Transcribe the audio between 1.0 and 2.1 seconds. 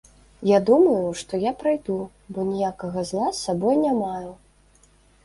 што я прайду,